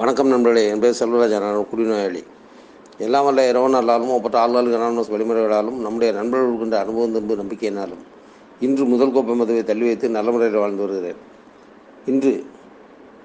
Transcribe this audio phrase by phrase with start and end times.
[0.00, 2.20] வணக்கம் நண்பர்களே என் பேர் செல்வராஜன் நான் குடிநோயாளி.
[3.04, 8.02] எல்லாம் வல்ல இரவு நாளாலும் ஒப்பற்ற ஆள்நாளுக்கு அனானஸ் வழிமுறைகளாலும் நம்முடைய நண்பர்கள் கொண்ட அனுபவம் தம்பு நம்பிக்கையினாலும்
[8.66, 11.18] இன்று முதல் கோப்பை மதுவை தள்ளி வைத்து நல்ல முறையில் வாழ்ந்து வருகிறேன்.
[12.06, 12.32] இன்று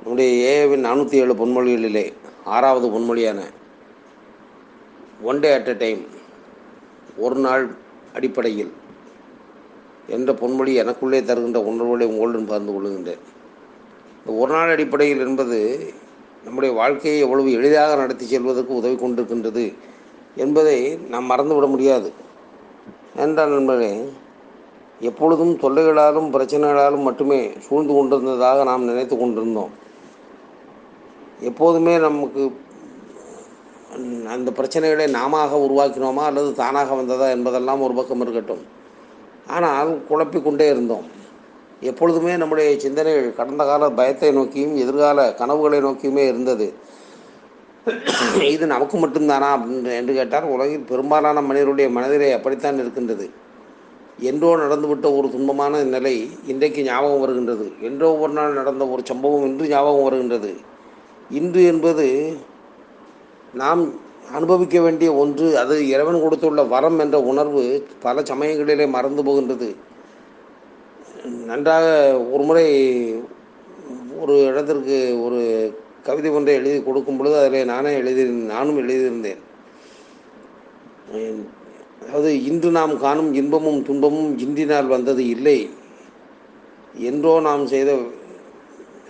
[0.02, 2.06] நம்முடைய ஏவின் நானூற்றி ஏழு பொன்மொழிகளிலே
[2.56, 3.40] ஆறாவது பொன்மொழியான
[5.30, 6.02] one day at a time
[7.18, 7.66] ஒரு நாள்
[8.14, 8.74] அடிப்படையில்
[10.18, 13.24] என்ற பொன்மொழி எனக்குள்ளே தருகின்ற உணர்வுகளை உங்களுடன் பகிர்ந்து கொள்கின்றேன்
[14.20, 15.60] இந்த ஒரு நாள் அடிப்படையில் என்பது
[16.48, 19.64] நம்முடைய வாழ்க்கையை எவ்வளவு எளிதாக நடத்தி செல்வதற்கு உதவி கொண்டிருக்கின்றது
[20.44, 20.78] என்பதை
[21.14, 22.10] நாம் மறந்துவிட முடியாது.
[23.16, 23.92] என்றால் நண்பர்களே
[25.00, 29.74] எப்பொழுதும் தொல்லைகளாலும் பிரச்சனைகளாலும் மட்டுமே சூழ்ந்து கொண்டிருந்ததாக நாம் நினைத்து கொண்டிருந்தோம்.
[31.42, 32.44] எப்போதுமே நமக்கு
[34.36, 38.64] அந்த பிரச்சனைகளை நாம உருவாக்கினோமா அல்லது தானாக வந்ததா என்பதெல்லாம் ஒரு பக்கம் இருக்கட்டும்.
[39.56, 41.06] ஆனால் குழப்பிக்கொண்டே இருந்தோம்.
[41.82, 46.74] எப்பொழுதுமே நம்முடைய சிந்தனைகள் கடந்த கால பயத்தை நோக்கியும் எதிர்கால கனவுகளை நோக்கியுமே இருந்தது.
[48.54, 53.30] இது நமக்கு மட்டும்தானா அப்படின்னு என்று கேட்டால் உலகில் பெரும்பாலான மனிதருடைய மனதிலே அப்படித்தான் இருக்கின்றது.
[54.20, 57.72] என்றோ நடந்துவிட்ட ஒரு துன்பமான நிலை இன்றைக்கு ஞாபகம் வருகின்றது.
[57.82, 60.56] என்றோ ஒரு நாள் நடந்த ஒரு சம்பவம் இன்று ஞாபகம் வருகின்றது.
[61.30, 62.38] இன்று என்பது
[63.54, 63.94] நாம்
[64.32, 69.76] அனுபவிக்க வேண்டிய ஒன்று அது இறைவன் கொடுத்துள்ள வரம் என்ற உணர்வு பல சமயங்களிலே மறந்து போகின்றது.
[71.50, 71.86] நன்றாக
[72.34, 72.66] ஒரு முறை
[74.22, 75.40] ஒரு இடத்திற்கு ஒரு
[76.08, 79.42] கவிதை ஒன்றை எழுதி கொடுக்கும் பொழுது அதில் நானே எழுதி நானும் எழுதியிருந்தேன்.
[82.04, 85.60] அதாவது இன்று நாம் காணும் இன்பமும் துன்பமும் இந்தினால் வந்தது இல்லை.
[87.10, 87.92] என்றோ நாம் செய்த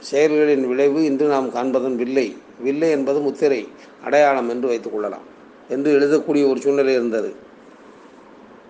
[0.09, 2.27] செயல்களின் விளைவு இன்று நாம் காண்பதும் வில்லை.
[2.65, 3.61] வில்லை என்பது முத்திரை
[4.05, 5.25] அடையாளம் என்று வைத்துக்கொள்ளலாம்
[5.73, 7.29] என்று எழுதக்கூடிய ஒரு சூழ்நிலை இருந்தது.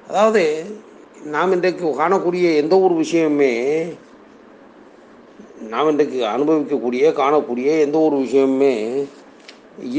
[0.09, 0.43] அதாவது
[1.33, 3.53] நாம் இன்றைக்கு காணக்கூடிய எந்த ஒரு விஷயமுமே
[5.71, 8.73] நாம் இன்றைக்கு அனுபவிக்கக்கூடிய காணக்கூடிய எந்த ஒரு விஷயமுமே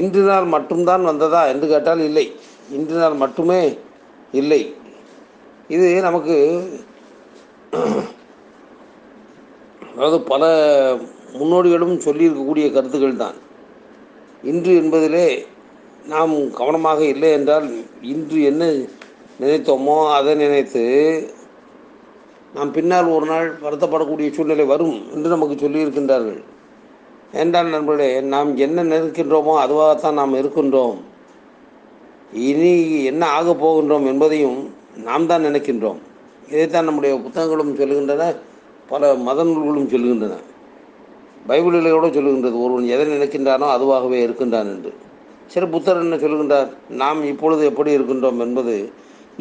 [0.01, 2.25] இன்று நாள் மட்டும்தான் வந்ததா என்று கேட்டால் இல்லை.
[2.77, 3.61] இன்று நாள் மட்டுமே
[4.41, 4.61] இல்லை.
[5.75, 6.37] இது நமக்கு
[9.91, 10.43] அதாவது பல
[11.39, 13.39] முன்னோடிகளும் சொல்லியிருக்கக்கூடிய கருத்துக்கள் தான்.
[14.51, 15.27] இன்று என்பதிலே
[16.15, 17.69] நாம் கவனமாக இல்லை என்றால்
[18.15, 18.65] இன்று என்ன
[19.41, 20.85] நினைத்தோமோ அதை நினைத்து
[22.55, 26.41] நாம் பின்னால் ஒரு நாள் வருத்தப்படக்கூடிய சூழ்நிலை வரும் என்று நமக்கு சொல்லியிருக்கின்றார்கள்.
[27.33, 30.99] என்றால் நண்பர்களே நாம் என்ன நினைக்கின்றோமோ அதுவாகத்தான் நாம் இருக்கின்றோம்.
[32.49, 32.73] இனி
[33.05, 34.59] என்ன ஆகப் போகின்றோம் என்பதையும்
[35.09, 36.01] நாம் தான் நினைக்கின்றோம்.
[36.53, 38.25] இதைத்தான் நம்முடைய புத்தகங்களும் சொல்லுகின்றன
[38.89, 40.37] பல மத நூல்களும் சொல்லுகின்றன.
[41.49, 44.93] பைபிளில் கூட சொல்லுகின்றது ஒருவன் எதை நினைக்கின்றானோ அதுவாகவே இருக்கின்றான் என்று.
[45.53, 46.71] சரி புத்தர் என்ன சொல்லுகின்றார்
[47.03, 48.75] நாம் இப்பொழுது எப்படி இருக்கின்றோம் என்பது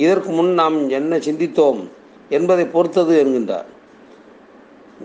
[0.04, 1.80] இதற்கு முன் நாம் என்ன சிந்தித்தோம்
[2.38, 3.68] என்பதை பொறுத்தது என்கின்றார்.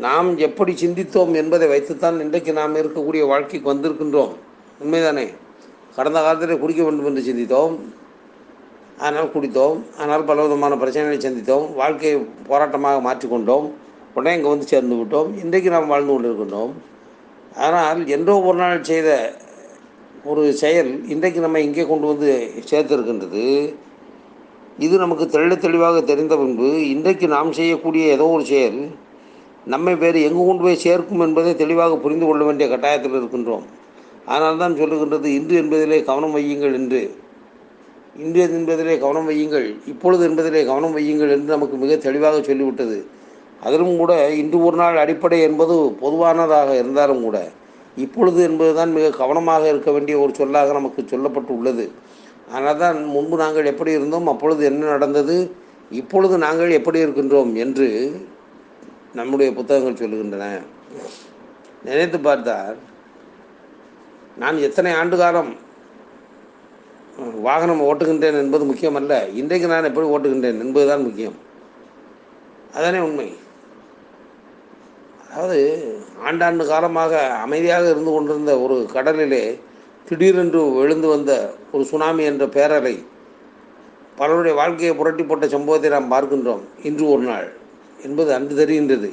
[0.04, 4.32] நாம் எப்படி சிந்தித்தோம் என்பதை வைத்துத்தான் இன்றைக்கு நாம் இருக்கக்கூடிய வாழ்க்கைக்கு வந்திருக்கின்றோம்.
[4.82, 5.26] உண்மைதானே?
[5.96, 7.74] கடந்த காலத்தில் குடிக்க வேண்டும் என்று சிந்தித்தோம்.
[9.06, 9.78] ஆனால் குடித்தோம்.
[9.98, 11.66] ஆனால் பல விதமான பிரச்சனைகளை சந்தித்தோம்.
[11.80, 12.16] வாழ்க்கையை
[12.48, 13.66] போராட்டமாக மாற்றிக்கொண்டோம்.
[14.14, 15.30] உடனே இங்கே வந்து சேர்ந்து விட்டோம்.
[15.42, 16.72] இன்றைக்கு நாம் வாழ்ந்து கொண்டிருக்கின்றோம்.
[17.66, 19.08] ஆனால் என்றோ ஒரு நாள் செய்த
[20.30, 22.30] ஒரு செயல் இன்றைக்கு நம்ம இங்கே கொண்டு வந்து
[22.70, 23.46] சேர்த்திருக்கின்றது.
[24.78, 28.78] இது நமக்கு தெள்ள தெளிவாக தெரிந்த பின்பு இன்றைக்கு நாம் செய்யக்கூடிய ஏதோ ஒரு செயல்
[29.66, 33.66] நம்மை வேறு எங்கு கொண்டு போய் சேர்க்கும் என்பதை தெளிவாக புரிந்து கொள்ள வேண்டிய கட்டாயத்தில் இருக்கின்றோம்.
[34.26, 37.02] ஆனால் தான் சொல்லுகின்றது இன்று என்பதிலே கவனம் வையுங்கள் என்று.
[38.16, 42.98] இன்று என்பதிலே கவனம் வையுங்கள் இப்பொழுது என்பதிலே கவனம் வையுங்கள் என்று நமக்கு மிக தெளிவாக சொல்லிவிட்டது.
[43.62, 44.12] அதிலும் கூட
[44.42, 47.38] இன்று ஒரு நாள் அடிப்படை என்பது பொதுவானதாக இருந்தாலும் கூட
[47.96, 51.84] இப்பொழுது என்பதுதான் மிக கவனமாக இருக்க வேண்டிய ஒரு சொல்லாக நமக்கு சொல்லப்பட்டு உள்ளது
[52.56, 55.36] ஆனால் தான் முன்பு நாங்கள் எப்படி இருந்தோம் அப்பொழுது என்ன நடந்தது
[56.00, 57.88] இப்பொழுது நாங்கள் எப்படி இருக்கின்றோம் என்று
[59.18, 60.46] நம்முடைய புத்தகங்கள் சொல்லுகின்றன.
[61.86, 62.76] நினைத்து பார்த்தால்
[64.42, 65.50] நான் எத்தனை ஆண்டு காலம்
[67.46, 69.14] வாகனம் ஓட்டுகின்றேன் என்பது முக்கியமல்ல.
[69.40, 71.36] இன்றைக்கு நான் எப்படி ஓட்டுகின்றேன் என்பதுதான் முக்கியம்.
[72.76, 73.28] அதானே உண்மை.
[75.26, 75.58] அதாவது
[76.28, 79.44] ஆண்டாண்டு காலமாக அமைதியாக இருந்து கொண்டிருந்த ஒரு கடலிலே
[80.08, 83.04] திடீரென்று எழுந்து வந்த ஒரு சுனாமி என்ற பேரலை
[84.16, 86.60] பலருடைய வாழ்க்கையை புரட்டி போட்ட சம்பவத்தை நாம் பார்க்கின்றோம்.
[86.82, 87.52] இன்று ஒரு நாள்.
[88.02, 89.10] என்பது அன்று தெரிகின்றது.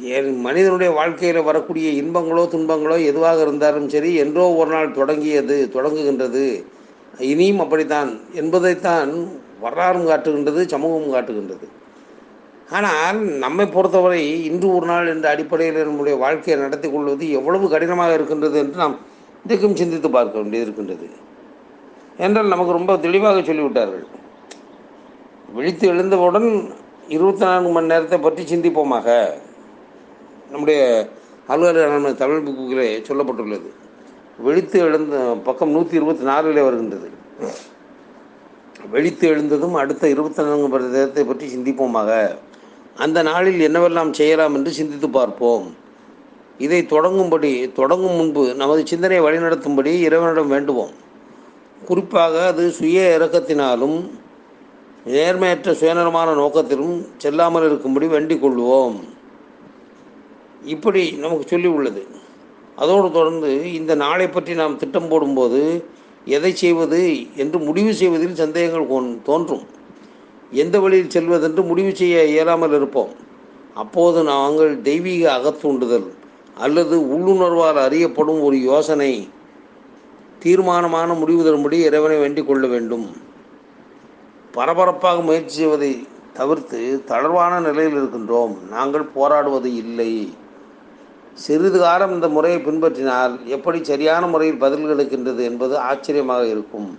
[0.00, 6.64] என் மனிதனுடைய வாழ்க்கையில் வரக்கூடிய இன்பங்களோ துன்பங்களோ எதுவாக இருந்தாலும் சரி என்றோ ஒரு நாள் தொடங்கியது தொடங்குகின்றது.
[7.18, 8.20] இனியும் அப்படித்தான்.
[8.32, 9.28] என்பதைத்தான்
[9.60, 11.68] வரலாறும் காட்டுகின்றது சமூகமும் காட்டுகின்றது.
[12.70, 18.58] ஆனால் நம்மை பொறுத்தவரை இன்று ஒரு நாள் என்ற அடிப்படையில் நம்முடைய வாழ்க்கையை நடத்தி கொள்வது எவ்வளவு கடினமாக இருக்கின்றது
[18.58, 18.96] என்று நாம்
[19.46, 21.08] இதுக்கும் சிந்தித்து பார்க்க வேண்டியது இருக்கின்றது.
[22.16, 24.06] என்றால் நமக்கு ரொம்ப தெளிவாக சொல்லிவிட்டார்கள்.
[25.54, 26.74] விழித்து எழுந்தவுடன்
[27.08, 29.34] இருபத்தி நான்கு மணி நேரத்தை பற்றி சிந்திப்போமாக.
[30.50, 31.08] நம்முடைய
[31.46, 33.70] அலுவலக தமிழ் புக்கிலே சொல்லப்பட்டுள்ளது.
[34.38, 37.08] விழித்து எழுந்த பக்கம் நூற்றி இருபத்தி நாலிலே வருகின்றது.
[38.90, 42.36] விழித்து எழுந்ததும் அடுத்த இருபத்தி நான்கு மணி நேரத்தை பற்றி சிந்திப்போமாக.
[43.04, 45.66] அந்த நாளில் என்னவெல்லாம் செய்யலாம் என்று சிந்தித்து பார்ப்போம்.
[46.64, 50.94] இதை தொடங்கும்படி தொடங்கும் முன்பு நமது சிந்தனையை வழிநடத்தும்படி இறைவனிடம் வேண்டுவோம்.
[51.88, 53.98] குறிப்பாக அது சுய இறக்கத்தினாலும்
[55.14, 58.96] நேர்மையற்ற சுயநலமான நோக்கத்திலும் செல்லாமல் இருக்கும்படி வேண்டிக் கொள்வோம்.
[60.74, 62.02] இப்படி நமக்கு சொல்லி உள்ளது.
[62.82, 63.50] அதோடு தொடர்ந்து
[63.80, 65.60] இந்த நாளை பற்றி நாம் திட்டம் போடும்போது
[66.36, 67.02] எதை செய்வது
[67.42, 69.64] என்று முடிவு செய்வதில் சந்தேகங்கள் தோன்றும்.
[70.50, 73.08] எந்த வழியில் செல்வதென்று முடிவு செய்ய இயலாமல் இருப்போம்.
[73.74, 76.14] அப்போது நாங்கள் தெய்வீக அகத்தூண்டுதல்
[76.58, 79.28] அல்லது உள்ளுணர்வால் அறியப்படும் ஒரு யோசனை
[80.38, 83.06] தீர்மானமான முடிவு தரும்படி இறைவனை வேண்டிக் கொள்ள வேண்டும்.
[84.52, 88.56] பரபரப்பாக முயற்சி செய்வதை தவிர்த்து தளர்வான நிலையில் இருக்கின்றோம்.
[88.70, 90.32] நாங்கள் போராடுவது இல்லை.
[91.32, 96.98] சிறிது காலம் இந்த முறையை பின்பற்றினால் எப்படி சரியான முறையில் பதில் கிடைக்கின்றது என்பது ஆச்சரியமாக இருக்கும்.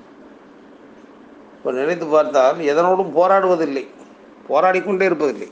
[1.68, 3.82] இப்போ நினைத்து பார்த்தால் எதனோடும் போராடுவதில்லை.
[4.50, 5.48] போராடிக்கொண்டே இருப்பதில்லை.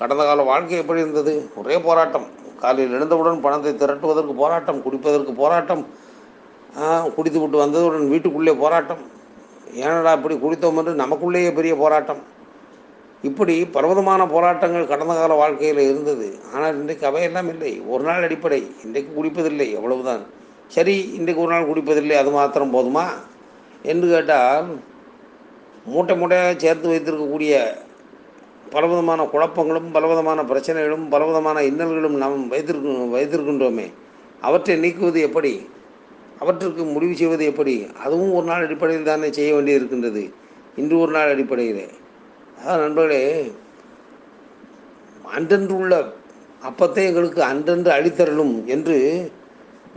[0.00, 1.32] கடந்த கால வாழ்க்கை எப்படி இருந்தது?
[1.60, 2.26] ஒரே போராட்டம்.
[2.60, 5.82] காலையில் எழுந்தவுடன் பணத்தை திரட்டுவதற்கு போராட்டம் குடிப்பதற்கு போராட்டம்
[7.16, 9.02] குடித்து விட்டு வந்ததுடன் வீட்டுக்குள்ளே போராட்டம்.
[9.80, 12.22] ஏனடா இப்படி குடித்தோம் என்று நமக்குள்ளேயே பெரிய போராட்டம்.
[13.30, 16.28] இப்படி பர்வதமான போராட்டங்கள் கடந்த கால வாழ்க்கையில் இருந்தது.
[16.54, 17.72] ஆனால் இன்றைக்கு அவையெல்லாம் இல்லை.
[17.94, 18.62] ஒரு நாள் அடிப்படை.
[18.84, 20.24] இன்றைக்கு குடிப்பதில்லை எவ்வளவுதான்
[20.76, 23.06] சரி இன்றைக்கு ஒரு நாள் குடிப்பதில்லை அது மாத்திரம் போதுமா?
[23.90, 24.70] என்று கேட்டால்
[25.84, 27.74] மூட்டை மூட்டையாக சேர்த்து வைத்திருக்கக்கூடிய
[28.70, 33.92] பலவிதமான குழப்பங்களும் பலவிதமான பிரச்சனைகளும் பலவிதமான இன்னல்களும் நாம் வைத்திருக்க வைத்திருக்கின்றோமே.
[34.40, 35.66] அவற்றை நீக்குவது எப்படி?
[36.38, 37.86] அவற்றுக்கு முடிவு செய்வது எப்படி?
[38.04, 40.32] அதுவும் ஒரு நாள் அடிப்படையில் தானே செய்ய வேண்டியிருக்கின்றது.
[40.76, 41.88] இன்று ஒரு நாள் அடிப்படையில்.
[42.58, 43.52] அதான் நண்பர்களே
[45.36, 46.12] அன்றன்று உள்ள
[46.68, 49.32] அப்பத்தை எங்களுக்கு அன்றன்று அழித்தரலும் என்று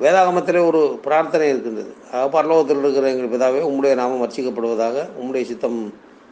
[0.04, 1.92] வேதாகமத்திலே ஒரு பிரார்த்தனை இருக்கின்றது.
[2.12, 5.80] அதாவது பரலோகத்தில் இருக்கிற எங்கள் பிதாவே உம்முடைய நாமம் வர்ச்சிக்கப்படுவதாக உம்முடைய சித்தம்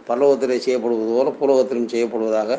[0.10, 2.52] பரலோகத்திலே செய்யப்படுவது போல புலோகத்திலும் செய்யப்படுவதாக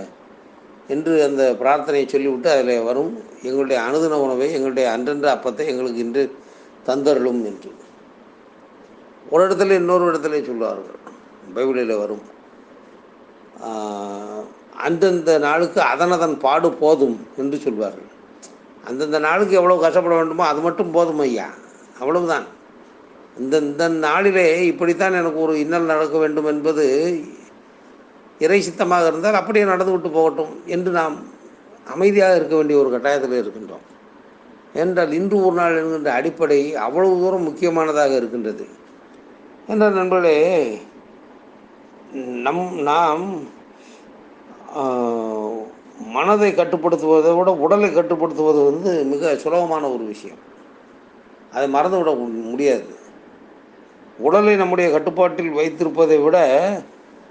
[0.94, 3.12] என்று அந்த பிரார்த்தனையை சொல்லிவிட்டு அதில் வரும்.
[3.48, 6.24] எங்களுடைய அனுதின உணவை எங்களுடைய அன்றன்ற அப்பத்தை எங்களுக்கு இன்று
[6.88, 7.70] தந்தருளும் என்று.
[9.32, 10.98] ஒரு இடத்துல இன்னொரு இடத்துல சொல்லுவார்கள்
[11.54, 12.24] பைபிளில் வரும்.
[14.86, 18.10] அந்தந்த நாளுக்கு அதனதன் பாடு போதும் என்று சொல்வார்கள்.
[18.88, 21.46] அந்தந்த நாளுக்கு எவ்வளோ கஷ்டப்பட வேண்டுமோ அது மட்டும் போதும் ஐயா.
[22.00, 22.46] அவ்வளவுதான்.
[23.38, 26.84] இந்த இந்த நாளிலே இப்படித்தான் எனக்கு ஒரு இன்னல் நடக்க வேண்டும் என்பது
[28.44, 31.16] இறை சித்தமாக இருந்தால் அப்படியே நடந்து விட்டு போகட்டும் என்று நாம்
[31.94, 33.84] அமைதியாக இருக்க வேண்டிய ஒரு கட்டாயத்தில் இருக்கின்றோம்.
[34.82, 38.64] என்றால் இன்று ஒரு நாள் என்கின்ற அடிப்படை அவ்வளவு தூரம் முக்கியமானதாக இருக்கின்றது.
[39.68, 40.38] என்றால் நண்பர்களே
[42.46, 43.26] நம் நாம்
[45.98, 50.36] மனதை கட்டுப்படுத்துவதை விட உடலை கட்டுப்படுத்துவது வந்து மிக சுலபமான ஒரு விஷயம்.
[51.52, 53.02] அதை மறந்துவிட விட முடியாது.
[54.18, 56.36] உடலை நம்முடைய கட்டுப்பாட்டில் வைத்திருப்பதை விட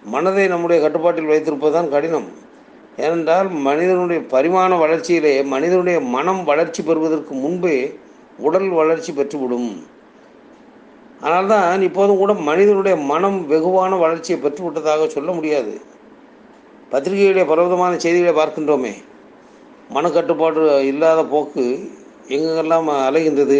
[0.03, 2.27] மனதை நம்முடைய கட்டுப்பாட்டில் வைத்திருப்பது தான் கடினம்.
[2.97, 7.99] ஏனென்றால் மனிதனுடைய பரிமாண வளர்ச்சியிலே மனிதனுடைய மனம் வளர்ச்சி பெறுவதற்கு முன்பே
[8.37, 9.83] உடல் வளர்ச்சி பெற்றுவிடும்.
[11.21, 15.81] ஆனால்தான் இப்போதும் கூட மனிதனுடைய மனம் வெகுவான வளர்ச்சியை பெற்றுவிட்டதாக சொல்ல முடியாது.
[16.93, 18.93] பத்திரிகையுடைய பலவிதமான செய்திகளை பார்க்கின்றோமே.
[19.95, 21.65] மனக்கட்டுப்பாடு இல்லாத போக்கு
[22.33, 23.59] எங்கெங்கெல்லாம் அலைகின்றது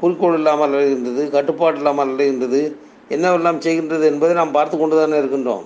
[0.00, 2.60] குறிக்கோள் இல்லாமல் அலைகின்றது கட்டுப்பாடு இல்லாமல் அலைகின்றது
[3.14, 5.64] என்னவெல்லாம் செய்கின்றது என்பதை நாம் பார்த்து கொண்டு தானே இருக்கின்றோம்.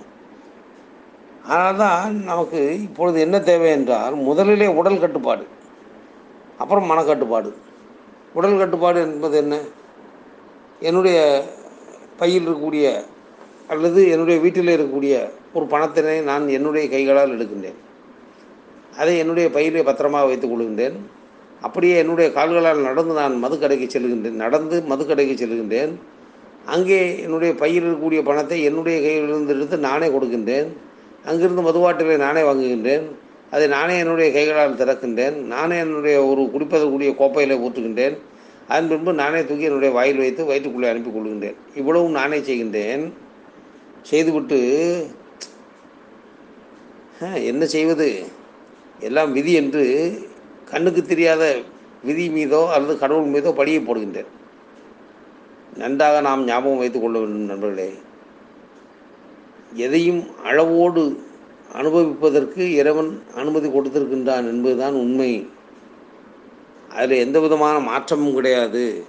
[1.53, 5.45] ஆனால் தான் நமக்கு இப்பொழுது என்ன தேவை என்றால் முதலிலே உடல் கட்டுப்பாடு
[6.61, 7.49] அப்புறம் மனக்கட்டுப்பாடு.
[8.37, 9.55] உடல் கட்டுப்பாடு என்பது என்ன?
[10.87, 11.17] என்னுடைய
[12.19, 12.87] பையில் இருக்கக்கூடிய
[13.73, 15.15] அல்லது என்னுடைய வீட்டில் இருக்கக்கூடிய
[15.55, 17.75] ஒரு பணத்தினை நான் என்னுடைய கைகளால் எடுக்கின்றேன்.
[18.97, 20.93] அதை என்னுடைய பையிலே பத்திரமாக வைத்துக் கொள்கின்றேன்.
[21.61, 24.41] அப்படியே என்னுடைய கால்களால் நடந்து நான் மதுக்கடைக்கு செல்கின்றேன்.
[24.43, 25.91] நடந்து மதுக்கடைக்கு செல்கின்றேன்.
[26.65, 30.67] அங்கே என்னுடைய பையில் இருக்கக்கூடிய பணத்தை என்னுடைய கையிலிருந்து எடுத்து நானே கொடுக்கின்றேன்.
[31.25, 33.01] அங்கிருந்து மதுவாட்டிலை நானே வாங்குகின்றேன்.
[33.51, 35.33] அதை நானே என்னுடைய கைகளால் திறக்கின்றேன்.
[35.33, 38.17] நானே என்னுடைய ஒரு குடிப்பதற்குரிய கோப்பையில் ஊற்றுகின்றேன்.
[38.67, 41.55] அதன் பின்பு நானே தூக்கி என்னுடைய வாயில் வைத்து வயிற்றுக்குள்ளே அனுப்பி கொள்கின்றேன்.
[41.75, 43.13] இவ்வளவும் நானே செய்கின்றேன்.
[44.01, 45.07] செய்துவிட்டு
[47.19, 48.23] என்ன செய்வது?
[48.99, 50.17] எல்லாம் விதி என்று
[50.65, 51.61] கண்ணுக்கு தெரியாத
[52.03, 54.25] விதி மீதோ அல்லது கடவுள் மீதோ படியை போடுகின்றேன்.
[55.77, 57.93] நன்றாக நாம் ஞாபகம் வைத்துக் கொள்ள வேண்டும் நண்பர்களே.
[59.73, 61.23] எதையும் அளவோடு
[61.73, 65.49] அனுபவிப்பதற்கு இறைவன் அனுமதி கொடுத்திருக்கின்றான் என்பதுதான் உண்மை.
[66.89, 69.03] அதில் எந்த விதமான மாற்றமும் கிடையாது.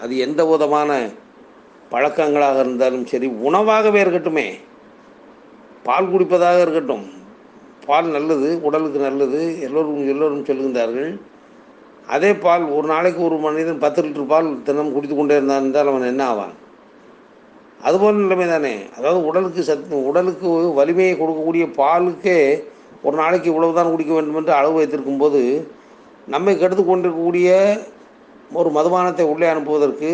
[0.00, 1.08] அது எந்த விதமான
[1.90, 4.54] பழக்கங்களாக இருந்தாலும் சரி உணவாகவே இருக்கட்டுமே.
[5.82, 7.16] பால் குடிப்பதாக இருக்கட்டும்
[7.88, 11.10] பால் நல்லது உடலுக்கு நல்லது எல்லோரும் எல்லோரும் சொல்லுகின்றார்கள்.
[12.14, 16.10] அதே பால் ஒரு நாளைக்கு ஒரு மனிதன் பத்து லிட்டர் பால் தினம் குடித்து கொண்டே இருந்தான் என்றால் அவன்
[16.12, 16.54] என்ன ஆவான்?
[17.86, 18.74] அதுபோல் நிலைமை தானே.
[18.96, 22.38] அதாவது உடலுக்கு சத் உடலுக்கு வலிமையை கொடுக்கக்கூடிய பாலுக்கே
[23.06, 25.42] ஒரு நாளைக்கு இவ்வளவு தான் குடிக்க வேண்டும் என்று அளவு வைத்திருக்கும் போது
[26.34, 27.50] நம்மை கெடுத்து கொண்டிருக்கக்கூடிய
[28.60, 30.12] ஒரு மதுபானத்தை உள்ளே அனுப்புவதற்கு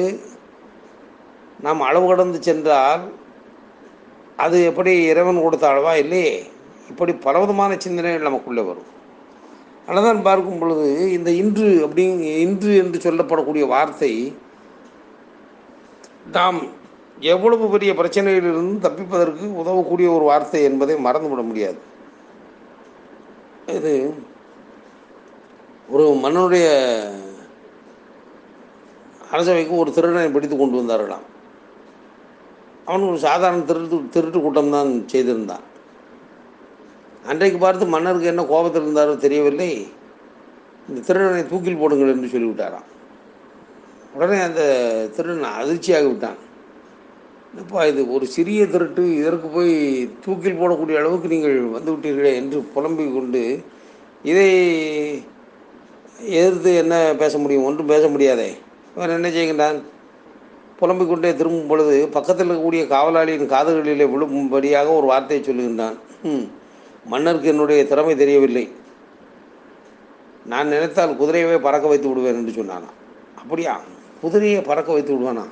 [1.64, 3.04] நாம் அளவு கடந்து சென்றால்
[4.44, 6.32] அது எப்படி இறைவன் கொடுத்த அளவா இல்லையே?
[6.90, 8.90] இப்படி பலவிதமான சிந்தனைகள் நமக்குள்ளே வரும்.
[9.88, 10.86] அதனால் பார்க்கும் பொழுது
[11.16, 12.02] இந்த இன்று அப்படி
[12.44, 14.12] இன்று என்று சொல்லப்படக்கூடிய வார்த்தை
[16.36, 16.58] நாம்
[17.32, 21.78] எவ்வளவு பெரிய பிரச்சனையிலிருந்து தப்பிப்பதற்கு உதவக்கூடிய ஒரு வார்த்தை என்பதை மறந்துவிட முடியாது.
[23.76, 23.92] இது
[25.94, 26.66] ஒரு மன்னனுடைய
[29.34, 31.28] அரசவைக்கு ஒரு திருடனை பிடித்து கொண்டு வந்தார்களாம்.
[32.88, 35.64] அவன் ஒரு சாதாரண திருட்டு திருட்டு கூட்டம் தான் செய்திருந்தான்.
[37.30, 39.68] அன்றைக்கு பார்த்து மன்னருக்கு என்ன கோபத்தில் இருந்தாரோ தெரியவில்லை.
[40.88, 42.88] இந்த திருடனை தூக்கில் போடுங்கள் என்று சொல்லிவிட்டாராம்.
[44.14, 44.62] உடனே அந்த
[45.14, 46.40] திருடன் அதிர்ச்சியாகி விட்டான்.
[47.50, 49.72] என்னப்பா இது ஒரு சிறிய திருட்டு இதற்கு போய்
[50.24, 53.42] தூக்கில் போடக்கூடிய அளவுக்கு நீங்கள் வந்து விட்டீர்களே என்று புலம்பிக் கொண்டு
[54.30, 54.48] இதை
[56.40, 57.66] எதிர்த்து என்ன பேச முடியும்?
[57.68, 58.50] ஒன்றும் பேச முடியாதே.
[58.96, 59.78] இவன் என்ன செய்கின்றான்?
[60.80, 65.96] புலம்பிக் கொண்டே திரும்பும் பொழுது பக்கத்தில் இருக்கக்கூடிய காவலாளியின் காதுகளிலே விழும்படியாக ஒரு வார்த்தையை சொல்லுகின்றான்.
[66.30, 66.46] ம்
[67.06, 68.72] மன்னருக்கு என்னுடைய திறமை தெரியவில்லை.
[70.44, 72.90] நான் நினைத்தால் குதிரையவே பறக்க வைத்து விடுவேன் என்று சொன்னானா?
[73.38, 73.80] அப்படியா?
[74.20, 75.44] குதிரையை பறக்க வைத்து விடுவானா?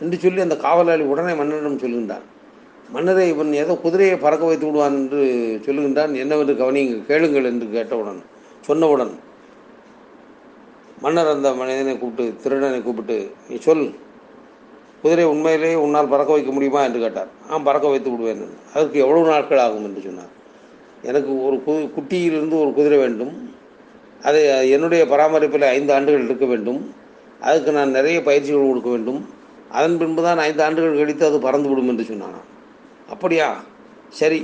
[0.00, 2.24] என்று சொல்லி அந்த காவலாளி உடனே மன்னரிடம் சொல்லுகின்றான்
[2.90, 5.20] மன்னரை இவன் ஏதோ குதிரையை பறக்க வைத்து விடுவான் என்று
[5.66, 8.22] சொல்லுகின்றான் என்னவென்று கவனியுங்கள் கேளுங்கள் என்று கேட்டவுடன்
[8.68, 9.12] சொன்னவுடன்
[11.00, 13.94] மன்னர் அந்த மனிதனை கூப்பிட்டு திருடனை கூப்பிட்டு நீ சொல்
[15.02, 16.82] குதிரை உண்மையிலேயே உன்னால் பறக்க வைக்க முடியுமா?
[16.82, 17.28] என்று கேட்டார்.
[17.50, 18.56] ஆம் பறக்க வைத்து விடுவேன்.
[18.74, 19.84] அதற்கு எவ்வளவு நாட்கள் ஆகும்?
[19.84, 20.42] என்று சொன்னார்.
[21.10, 23.32] எனக்கு ஒரு கு குட்டியிலிருந்து ஒரு குதிரை வேண்டும்.
[24.28, 24.42] அதை
[24.74, 26.80] என்னுடைய பராமரிப்பில் ஐந்து ஆண்டுகள் இருக்க வேண்டும்.
[27.48, 29.20] அதுக்கு நான் நிறைய பயிற்சிகள் கொடுக்க வேண்டும்.
[29.78, 32.48] அதன் பின்பு தான் ஐந்து ஆண்டுகள் கழித்து அது பறந்து விடும் என்று சொன்னானாம்
[33.14, 33.48] அப்படியா?
[34.20, 34.38] சரி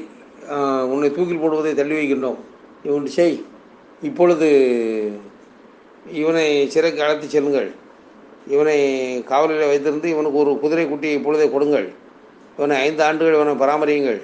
[0.93, 2.41] உன்னை தூக்கில் போடுவதை தள்ளி வைக்கின்றோம்.
[2.89, 3.37] இவன் செய்
[4.09, 4.49] இப்பொழுது
[6.21, 7.71] இவனை சிறைக்கு அழைத்து செல்லுங்கள்.
[8.55, 8.77] இவனை
[9.31, 11.89] காவலில் வைத்திருந்து இவனுக்கு ஒரு குதிரை குட்டியை இப்பொழுதே கொடுங்கள்.
[12.57, 14.21] இவனை ஐந்து ஆண்டுகள் இவனை பராமரியுங்கள்.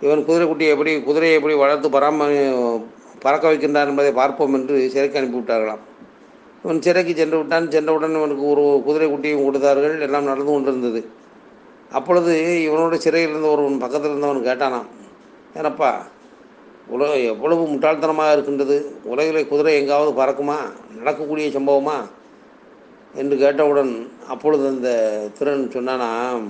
[0.00, 2.28] இவன் குதிரை குட்டியை எப்படி குதிரையை எப்படி வளர்த்து பராம
[3.20, 5.82] பறக்க வைக்கின்றான் என்பதை பார்ப்போம் என்று சிறைக்கு அனுப்பிவிட்டார்களாம்
[6.64, 7.70] இவன் சிறைக்கு சென்று விட்டான்.
[7.70, 10.00] சென்றவுடன் இவனுக்கு ஒரு குதிரை குட்டியும் கொடுத்தார்கள்.
[10.00, 11.00] எல்லாம் நடந்து கொண்டிருந்தது.
[11.92, 12.32] அப்பொழுது
[12.68, 14.88] இவனோட சிறையில் இருந்த ஒருவன் பக்கத்தில் இருந்தவன் கேட்டானாம்
[15.54, 15.90] ஏனப்பா
[16.88, 18.76] உலக எவ்வளவு முட்டாள்தனமாக இருக்கின்றது?
[19.04, 20.58] உலகிலே குதிரை எங்காவது பறக்குமா?
[20.96, 21.96] நடக்கக்கூடிய சம்பவமா?
[23.14, 24.90] என்று கேட்டவுடன் அப்பொழுது அந்த
[25.38, 26.46] திறன் சொன்னானாம்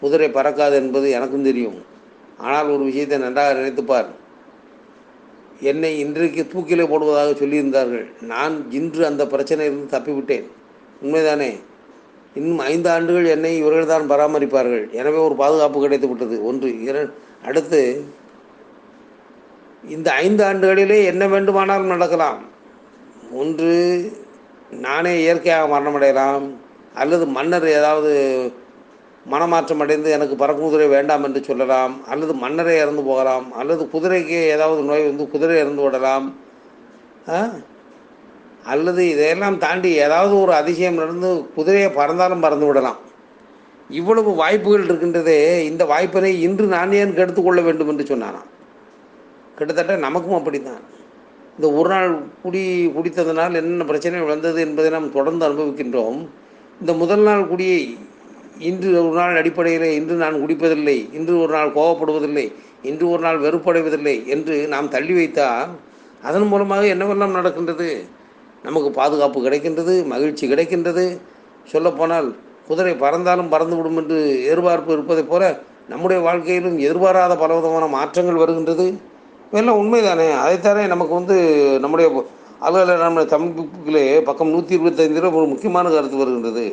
[0.00, 1.78] குதிரை பறக்காது என்பது எனக்கும் தெரியும்.
[2.40, 4.10] ஆனால் ஒரு விஷயத்தை நன்றாக நினைத்துப்பார்
[5.60, 8.22] என்னை இன்றைக்கு தூக்கிலே போடுவதாக சொல்லியிருந்தார்கள்.
[8.22, 10.46] நான் இன்று அந்த பிரச்சனையிலிருந்து தப்பிவிட்டேன்.
[11.02, 11.50] உண்மைதானே?
[12.34, 14.90] இன்னும் ஐந்து ஆண்டுகள் என்னை இவர்கள்தான் பராமரிப்பார்கள்.
[14.90, 16.44] எனவே ஒரு பாதுகாப்பு கிடைத்து விட்டது.
[16.44, 17.12] ஒன்று இர
[17.44, 18.04] அடுத்து
[19.88, 22.40] இந்த ஐந்து ஆண்டுகளிலே என்ன வேண்டுமானாலும் நடக்கலாம்.
[23.32, 23.74] ஒன்று
[24.70, 26.46] நானே இயற்கையாக மரணமடையலாம்.
[26.94, 28.12] அல்லது மன்னர் ஏதாவது
[29.26, 34.80] மனமாற்றம் அடைந்து எனக்கு பறக்கும் குதிரை வேண்டாம் என்று சொல்லலாம் அல்லது மன்னரே இறந்து போகலாம் அல்லது குதிரைக்கு ஏதாவது
[34.82, 36.26] நோய் வந்து குதிரை இறந்து விடலாம்
[38.72, 42.98] அல்லது இதையெல்லாம் தாண்டி ஏதாவது ஒரு அதிசயம் நடந்து குதிரையை பறந்தாலும் பறந்து விடலாம்.
[43.90, 45.38] இவ்வளவு வாய்ப்புகள் இருக்கின்றதே
[45.70, 48.48] இந்த வாய்ப்பினை இன்று நான் ஏன் கெடுத்துக்கொள்ள வேண்டும் என்று சொன்னானாம்
[49.58, 50.82] கிட்டத்தட்ட நமக்கும் அப்படித்தான்.
[51.56, 52.12] இந்த ஒரு நாள்
[52.42, 52.62] குடி
[52.96, 56.20] குடித்ததனால் என்னென்ன பிரச்சனை வந்தது என்பதை நாம் தொடர்ந்து அனுபவிக்கின்றோம்.
[56.80, 57.80] இந்த முதல் நாள் குடியை
[58.68, 62.46] இன்று ஒரு நாள் அடிப்படையில் இன்று நான் குடிப்பதில்லை இன்று ஒரு நாள் கோவப்படுவதில்லை
[62.82, 65.70] இன்று ஒரு நாள் வெறுப்படைவதில்லை என்று நாம் தள்ளி வைத்தால்
[66.22, 67.88] அதன் மூலமாக என்னவெல்லாம் நடக்கின்றது?
[68.62, 71.04] நமக்கு பாதுகாப்பு கிடைக்கின்றது மகிழ்ச்சி கிடைக்கின்றது.
[71.64, 72.28] சொல்லப்போனால்
[72.68, 75.44] குதிரை பறந்தாலும் பறந்து விடும் என்று எதிர்பார்ப்பு இருப்பதைப் போல
[75.88, 78.86] நம்முடைய வாழ்க்கையிலும் எதிர்பாராத பலவிதமான மாற்றங்கள் வருகின்றது.
[79.50, 80.28] இதெல்லாம் உண்மைதானே?
[80.44, 81.36] அதைத்தானே நமக்கு வந்து
[81.80, 82.08] நம்முடைய
[82.60, 86.66] அலுவலர் நம்ம தமிழ் புக்கிலே பக்கம் நூற்றி இருபத்தைந்தில் ஒரு முக்கியமான கருத்து வருகின்றது.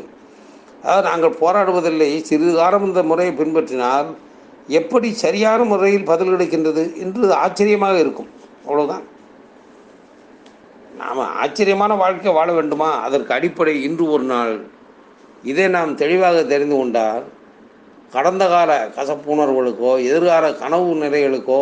[0.84, 4.10] அதாவது நாங்கள் போராடுவதில்லை சிறிது காலம் இந்த முறையை பின்பற்றினால்
[4.80, 8.30] எப்படி சரியான முறையில் பதில் கிடைக்கின்றது என்று ஆச்சரியமாக இருக்கும்.
[8.66, 9.06] அவ்வளோதான்
[11.02, 12.90] நாம் ஆச்சரியமான வாழ்க்கை வாழ வேண்டுமா?
[13.06, 14.54] அதற்கு அடிப்படை இன்று ஒரு நாள்.
[15.52, 17.26] இதை நாம் தெளிவாக தெரிந்து கொண்டால்
[18.16, 21.62] கடந்த கால கசப்புணர்வுகளுக்கோ எதிர்கால கனவு நிலைகளுக்கோ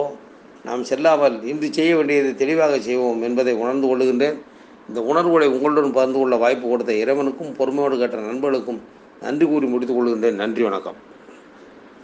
[0.68, 4.38] நாம் செல்லாமல் இன்று செய்ய வேண்டியதை தெளிவாக செய்வோம் என்பதை உணர்ந்து கொள்கின்றேன்.
[4.90, 8.82] இந்த உணர்வுகளை உங்களுடன் பகிர்ந்து கொள்ள வாய்ப்பு கொடுத்த இறைவனுக்கும் பொறுமையோடு கேட்ட நண்பர்களுக்கும்
[9.26, 10.40] நன்றி கூறி முடித்துக் கொள்கின்றேன்.
[10.44, 11.00] நன்றி வணக்கம்.